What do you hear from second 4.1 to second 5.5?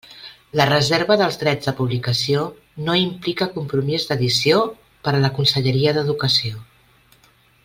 d'edició per a la